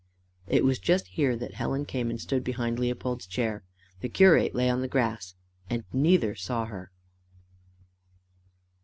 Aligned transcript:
It 0.47 0.65
was 0.65 0.79
just 0.79 1.05
here 1.09 1.35
that 1.35 1.53
Helen 1.53 1.85
came 1.85 2.09
and 2.09 2.19
stood 2.19 2.43
behind 2.43 2.79
Leopold's 2.79 3.27
chair. 3.27 3.63
The 3.99 4.09
curate 4.09 4.55
lay 4.55 4.67
on 4.67 4.81
the 4.81 4.87
grass, 4.87 5.35
and 5.69 5.83
neither 5.93 6.33
saw 6.33 6.65
her. 6.65 6.89